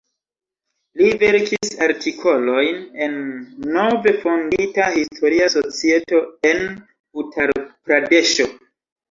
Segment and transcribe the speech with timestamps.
[0.99, 3.19] Li verkis artikolojn en
[3.75, 6.65] nove fondita Historia Societo en
[7.25, 8.51] Utar-Pradeŝo.